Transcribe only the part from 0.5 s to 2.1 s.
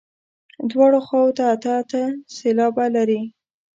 دواړو خواوو ته اته اته